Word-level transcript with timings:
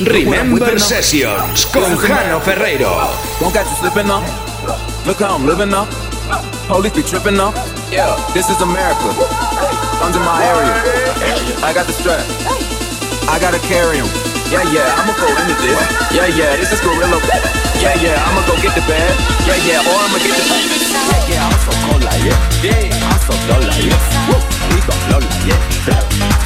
Remember 0.00 0.78
Sessions 0.78 1.64
con 1.72 1.96
Jano 1.96 2.38
Ferreiro. 2.40 3.08
Don't 3.40 3.54
got 3.54 3.64
you 3.64 3.76
slipping 3.76 4.10
up. 4.10 4.22
Look 5.06 5.20
how 5.20 5.34
I'm 5.34 5.46
living 5.46 5.72
up. 5.72 5.88
Police 6.68 6.92
be 6.92 7.02
tripping 7.02 7.40
up. 7.40 7.54
Yeah, 7.90 8.12
this 8.34 8.50
is 8.50 8.60
America. 8.60 9.08
Under 10.04 10.20
my 10.20 10.44
area. 10.44 10.76
I 11.64 11.72
got 11.72 11.86
the 11.86 11.94
strap. 11.94 12.20
I 13.28 13.38
gotta 13.40 13.58
carry 13.60 13.98
'em. 13.98 14.08
Yeah, 14.52 14.68
yeah, 14.68 15.00
I'ma 15.00 15.16
go 15.16 15.28
into 15.32 15.54
this. 15.64 15.80
Yeah, 16.12 16.28
yeah, 16.28 16.56
this 16.56 16.72
is 16.72 16.80
gorilla. 16.80 17.16
Yeah, 17.80 17.96
yeah, 17.96 18.20
I'ma 18.20 18.44
go 18.46 18.54
get 18.60 18.74
the 18.74 18.84
bag. 18.84 19.16
Yeah, 19.48 19.56
yeah, 19.64 19.80
or 19.80 19.96
I'ma 19.96 20.18
get 20.18 20.36
the 20.36 20.44
Yeah, 20.44 21.24
yeah, 21.24 21.48
I'm 21.48 21.56
so 21.64 21.72
cold 21.88 22.04
like 22.04 22.22
yeah. 22.22 22.36
Yeah, 22.60 23.08
I'm 23.08 23.18
so 23.24 23.32
dull 23.48 23.64
like 23.64 23.80
yeah. 23.80 24.28
Woo, 24.28 24.36
we 24.74 24.80
gon' 24.84 25.00
blow 25.08 25.20
like 25.24 25.46
yeah. 25.48 26.45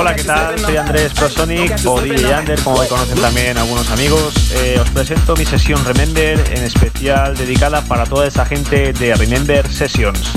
Hola, 0.00 0.14
¿qué 0.14 0.22
tal? 0.22 0.56
Soy 0.60 0.76
Andrés 0.76 1.12
Prosonic 1.12 1.74
o 1.84 2.00
DJ 2.00 2.32
Ander, 2.32 2.62
como 2.62 2.78
me 2.78 2.86
conocen 2.86 3.18
también 3.20 3.58
algunos 3.58 3.90
amigos. 3.90 4.32
Eh, 4.52 4.78
os 4.80 4.88
presento 4.90 5.34
mi 5.34 5.44
sesión 5.44 5.84
Remember, 5.84 6.38
en 6.52 6.62
especial 6.62 7.36
dedicada 7.36 7.82
para 7.82 8.06
toda 8.06 8.28
esa 8.28 8.46
gente 8.46 8.92
de 8.92 9.16
Remember 9.16 9.68
Sessions. 9.68 10.30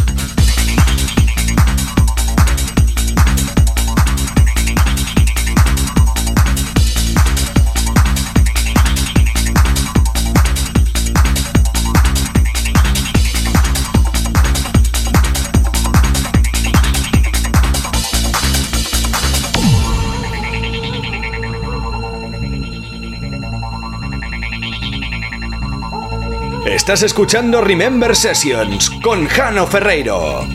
Estás 26.82 27.04
escuchando 27.04 27.62
Remember 27.62 28.16
Sessions 28.16 28.90
con 29.04 29.28
Jano 29.28 29.68
Ferreiro. 29.68 30.48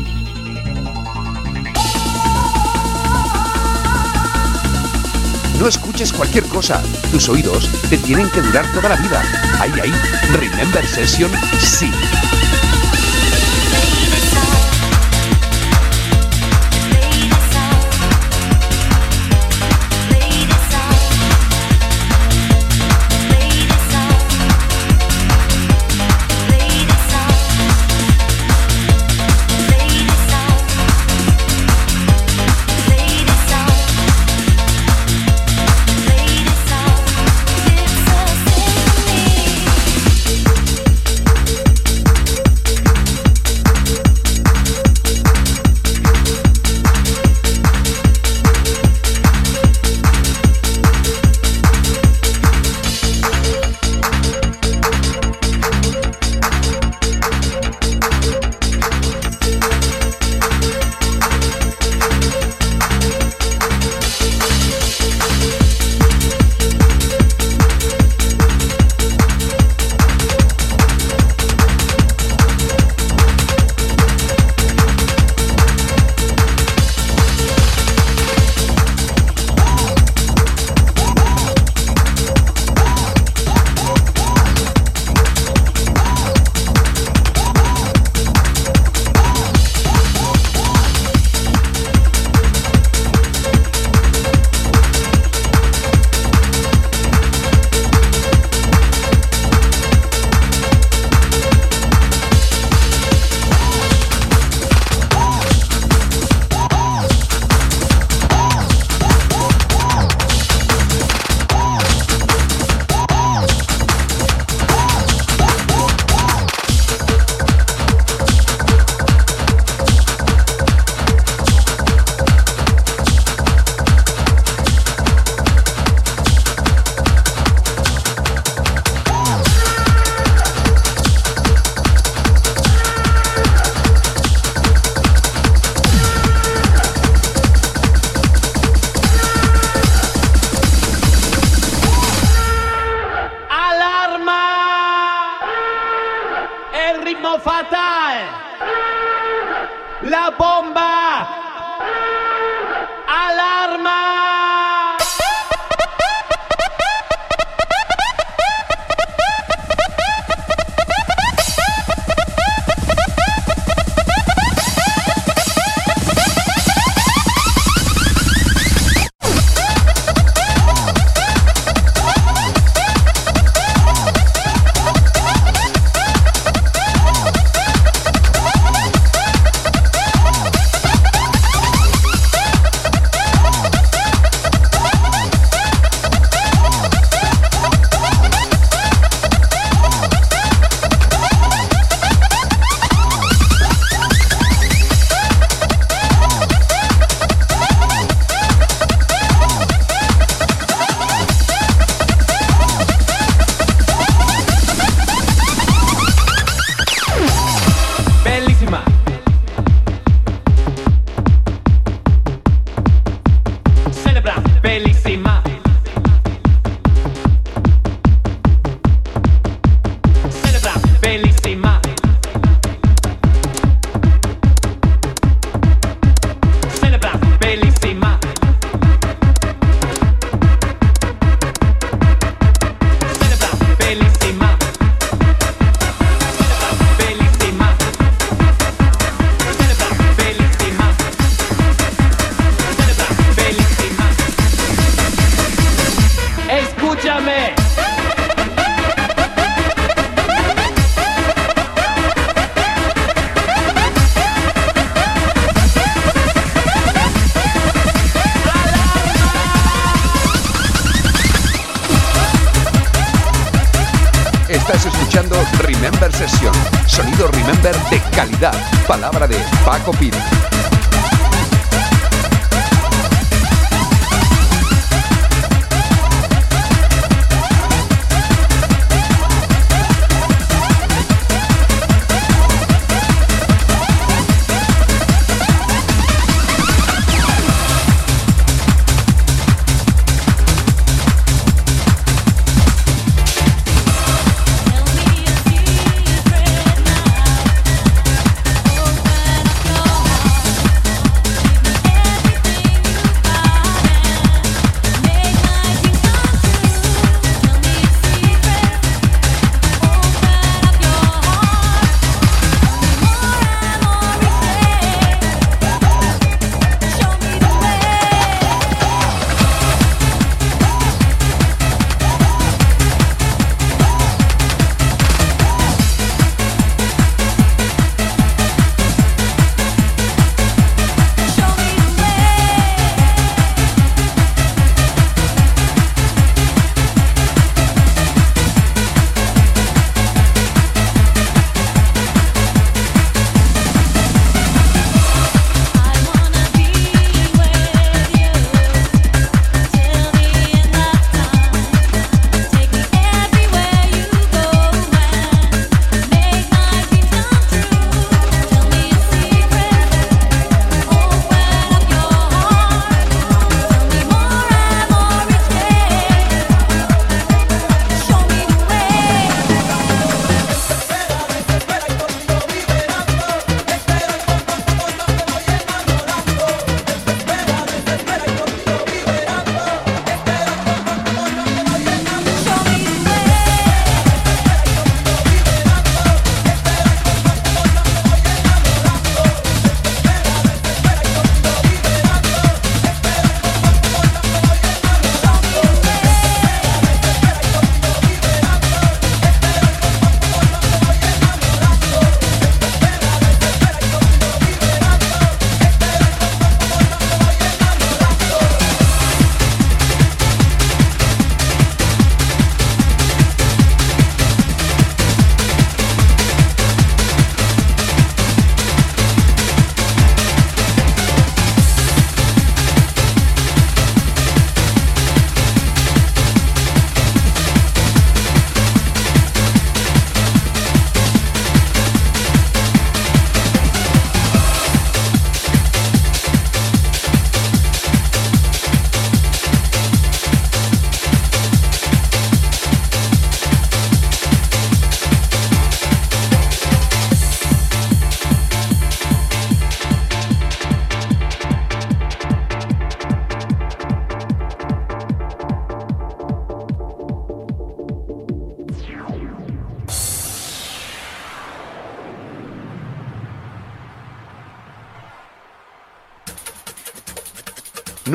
No 5.61 5.69
escuches 5.69 6.13
cualquier 6.13 6.45
cosa. 6.47 6.83
Tus 7.13 7.29
oídos 7.29 7.71
te 7.89 7.97
tienen 7.97 8.29
que 8.31 8.43
durar 8.43 8.67
toda 8.73 8.89
la 8.89 8.97
vida. 8.97 9.23
Ahí, 9.61 9.71
ahí. 9.81 9.93
Remember 10.33 10.85
Session, 10.85 11.31
sí. 11.61 11.93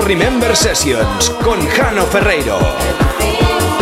Remember 0.00 0.56
Sessions 0.56 1.28
con 1.42 1.60
Jano 1.68 2.06
Ferreiro. 2.06 3.81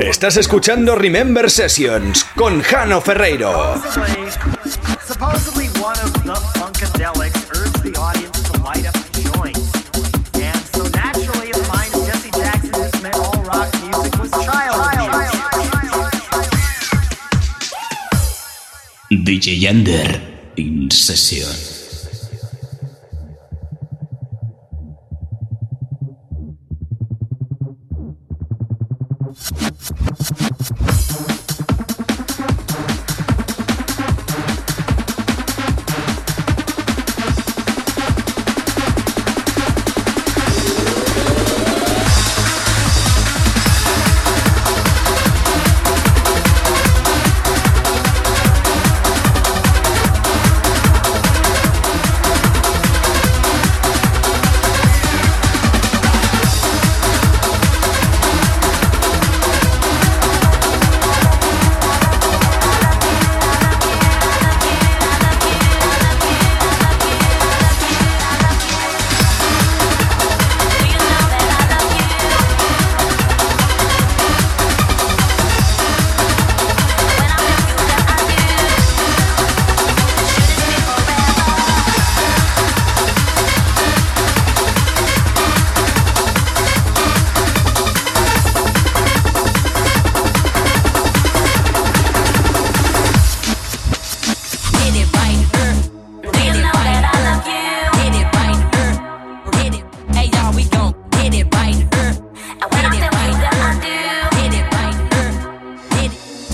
Estás 0.00 0.36
escuchando 0.36 0.94
Remember 0.96 1.50
Sessions 1.50 2.24
con 2.36 2.62
Jano 2.62 3.00
Ferreiro. 3.00 3.74
Supposedly 5.06 5.68
one 5.80 5.98
of 6.00 6.12
the 6.24 6.34
Funkadelics 6.58 7.50
urged 7.56 7.82
the 7.82 7.94
audience 8.00 8.42
to 8.50 8.62
light 8.62 8.86
up 8.86 8.94
the 8.94 9.22
joint. 9.32 9.58
And 10.42 10.58
so 10.72 10.88
naturally 10.88 11.50
in 11.50 11.58
the 11.60 11.68
mind 11.68 11.94
of 11.94 12.06
Jesse 12.06 12.30
Jackson, 12.30 12.72
this 12.72 13.02
meant 13.02 13.16
all 13.16 13.42
rock 13.42 13.72
music 13.82 14.18
was 14.18 14.30
child 14.30 14.80
abuse. 14.94 15.34
DJ 19.24 19.60
Yander 19.60 20.20
in 20.56 20.90
session. 20.90 21.73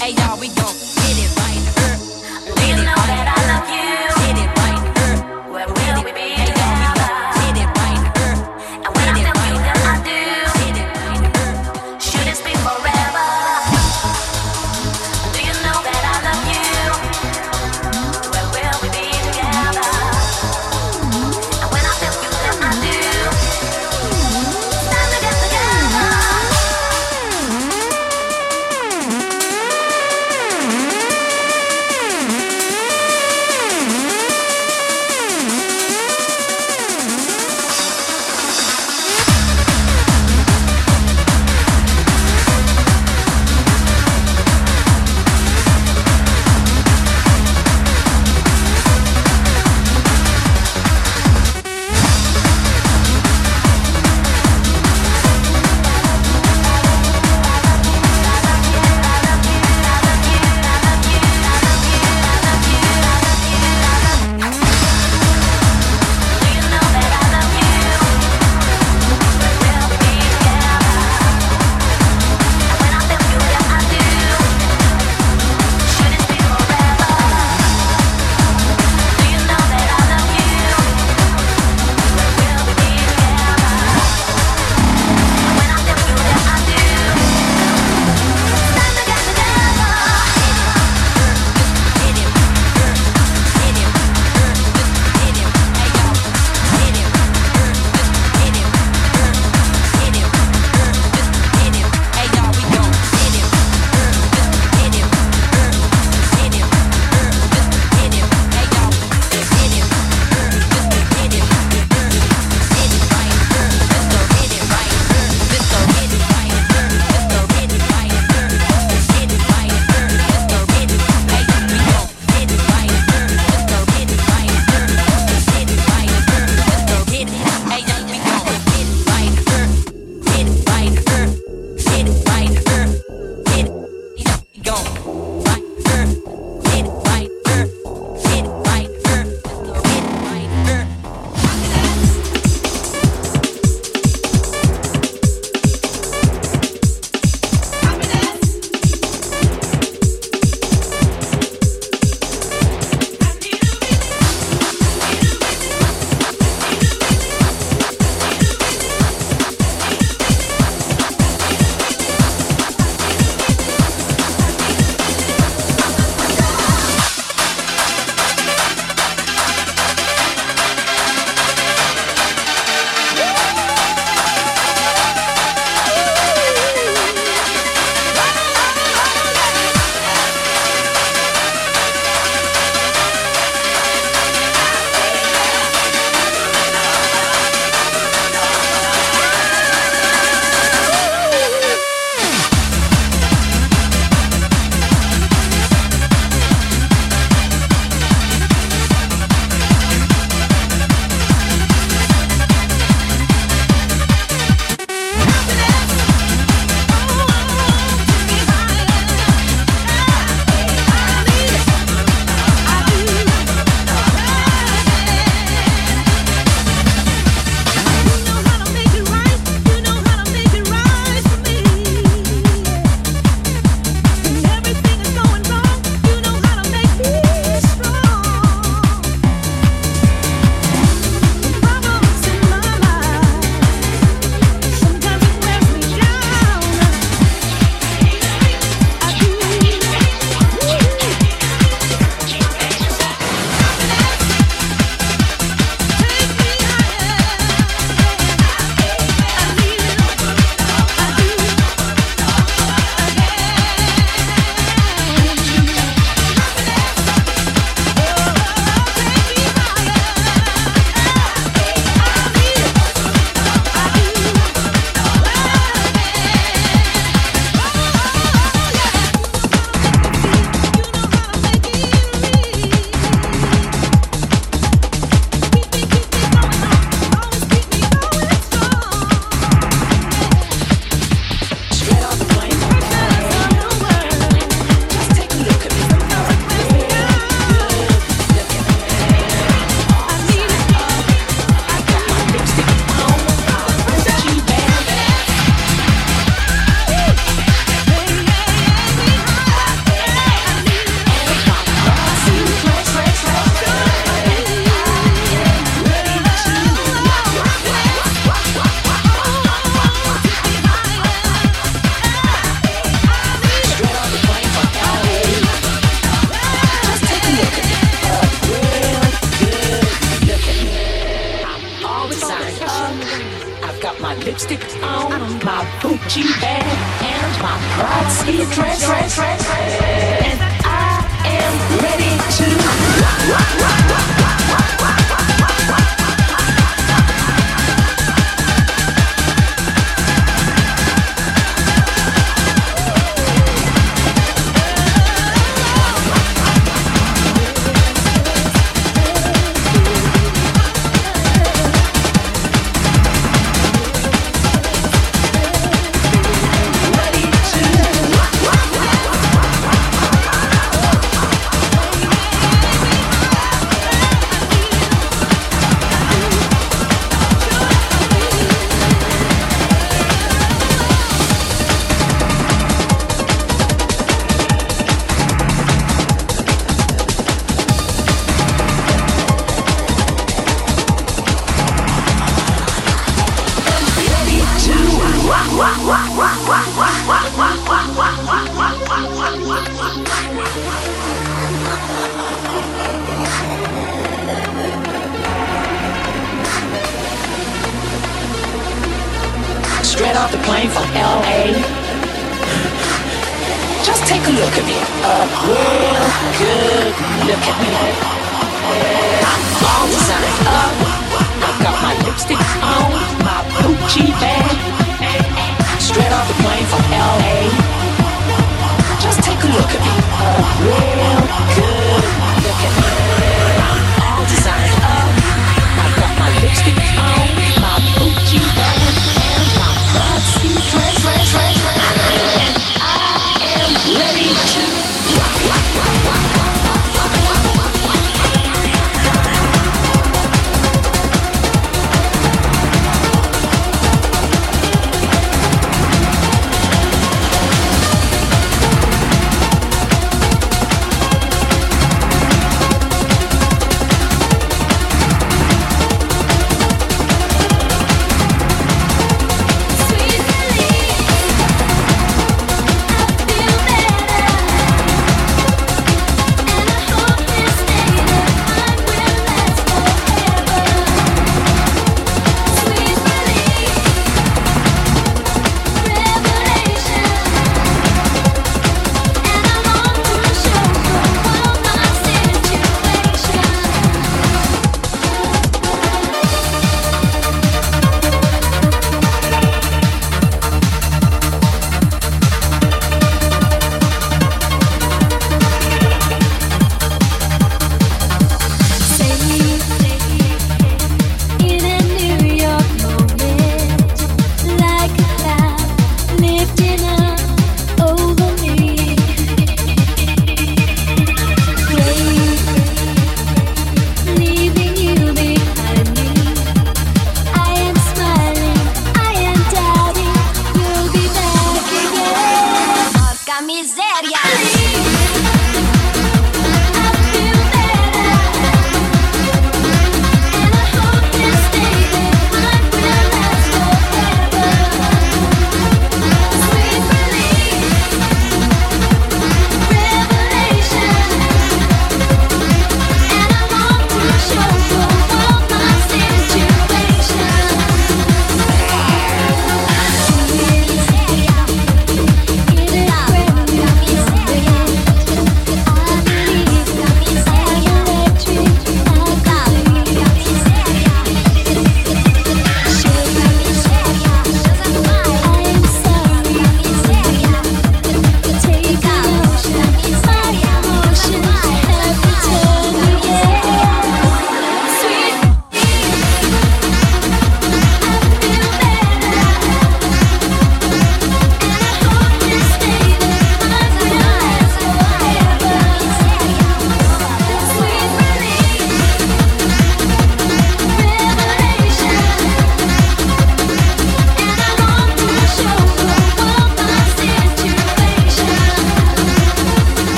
Hey 0.00 0.12
y'all, 0.12 0.40
we 0.40 0.48
gon' 0.48 0.72
get 0.72 1.18
it. 1.18 1.29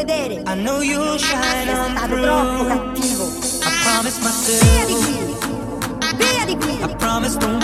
vedere. 0.00 0.42
I 0.46 0.54
know 0.54 0.80
you 0.80 1.18
shine 1.18 1.68
on 1.68 1.90
stato 1.90 2.06
through. 2.06 2.22
troppo 2.22 2.64
cattivo. 2.66 3.24
I 3.62 3.70
promise 3.84 4.18
myself. 4.20 4.62
Via 4.64 4.84
di 4.86 4.94
qui. 4.94 5.18
Via 6.16 6.44
di 6.46 6.56
qui. 6.56 6.74
I 6.82 6.96
promise 6.96 7.36
don't 7.38 7.59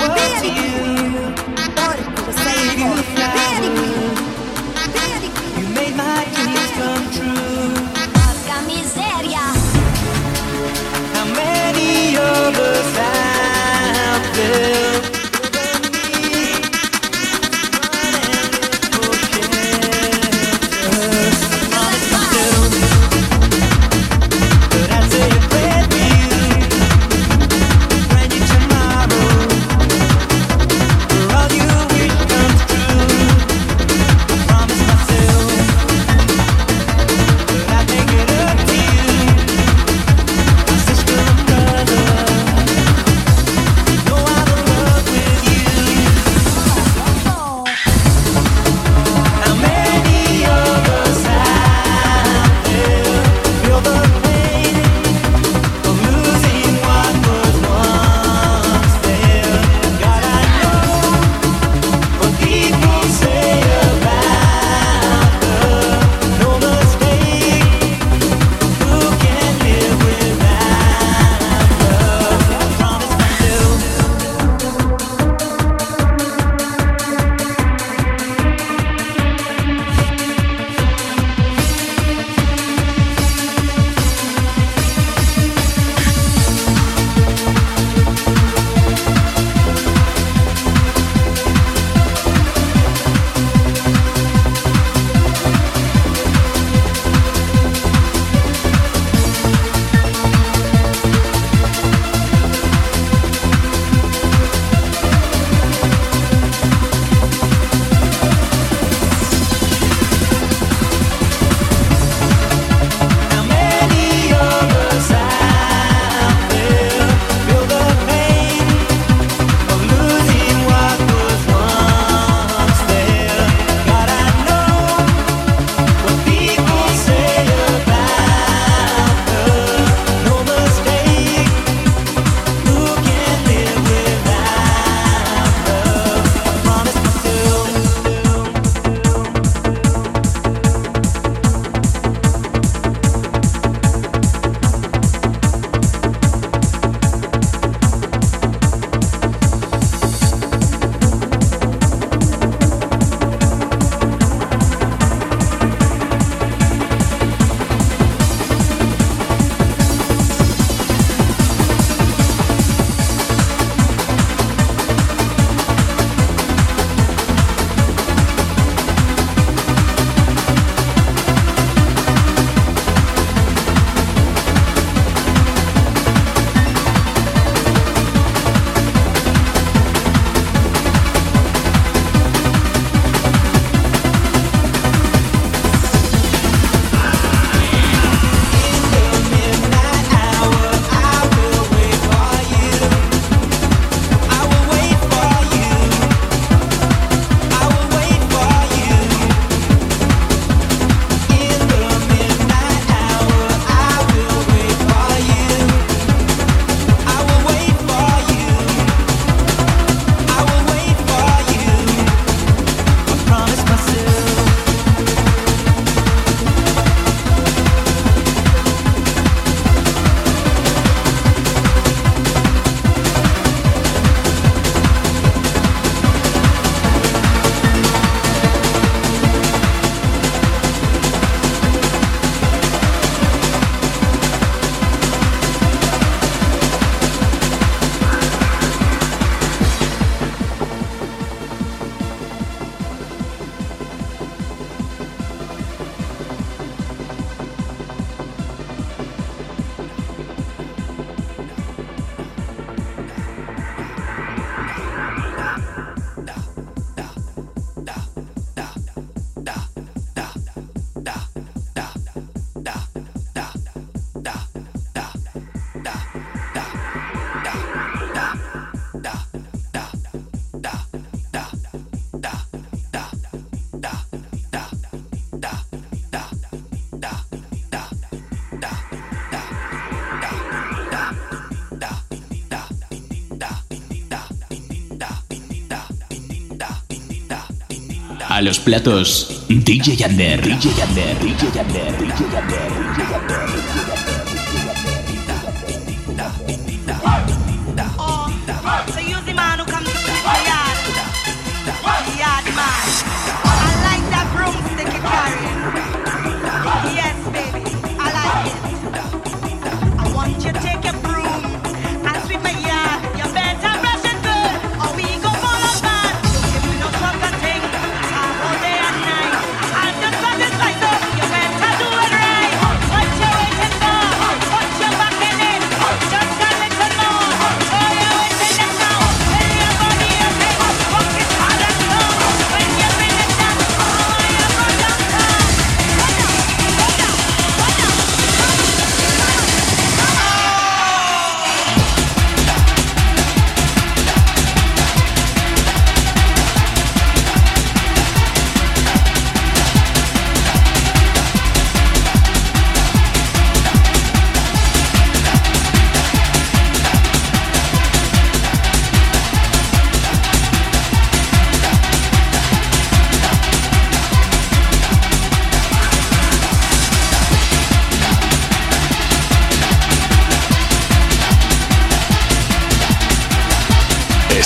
platos 288.67 289.45
DJ 289.47 289.97
Yander 289.97 290.43
DJ 290.43 290.75
Yander 290.77 291.17
DJ 291.21 291.55
Yander 291.55 291.99
DJ 292.01 292.21
Yander, 292.33 292.69
DJ 292.97 293.13
Yander. 293.13 293.26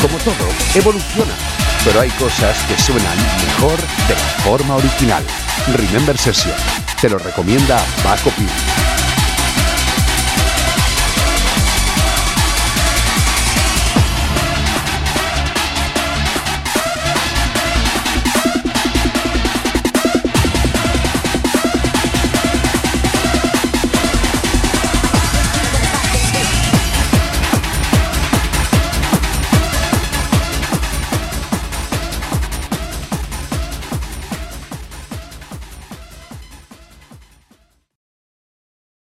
Como 0.00 0.18
todo, 0.18 0.34
evoluciona, 0.74 1.34
pero 1.84 2.00
hay 2.00 2.10
cosas 2.10 2.56
que 2.68 2.78
suenan 2.78 3.16
mejor 3.46 3.78
de 4.08 4.14
la 4.14 4.28
forma 4.44 4.76
original. 4.76 5.24
Remember 5.74 6.16
Session. 6.18 6.54
Te 7.00 7.08
lo 7.08 7.18
recomienda 7.18 7.78
Paco 8.02 8.30
Pino. 8.30 8.85